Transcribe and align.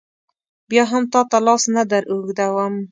بیا 0.69 0.83
هم 0.91 1.03
تا 1.13 1.21
ته 1.29 1.37
لاس 1.47 1.63
نه 1.75 1.83
در 1.91 2.03
اوږدوم. 2.11 2.73